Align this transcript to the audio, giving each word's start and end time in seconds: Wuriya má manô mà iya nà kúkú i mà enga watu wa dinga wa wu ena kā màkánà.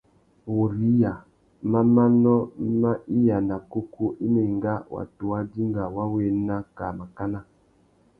Wuriya 0.55 1.11
má 1.71 1.79
manô 1.95 2.35
mà 2.81 2.91
iya 3.19 3.37
nà 3.49 3.55
kúkú 3.71 4.05
i 4.25 4.27
mà 4.33 4.41
enga 4.51 4.73
watu 4.93 5.23
wa 5.31 5.39
dinga 5.51 5.83
wa 5.95 6.03
wu 6.11 6.17
ena 6.29 6.55
kā 6.77 6.87
màkánà. 6.97 7.39